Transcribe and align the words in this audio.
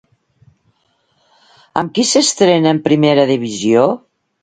Amb 1.83 1.93
qui 1.99 2.07
s'estrena 2.15 2.75
en 2.75 2.83
primera 2.91 3.31
divisió? 3.37 3.89